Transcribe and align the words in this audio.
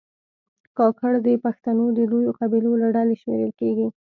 کاکړ 0.77 1.11
د 1.25 1.27
پښتنو 1.43 1.85
د 1.97 1.99
لویو 2.11 2.31
قبیلو 2.39 2.71
له 2.81 2.87
ډلې 2.95 3.15
شمېرل 3.21 3.51
کېږي. 3.59 3.87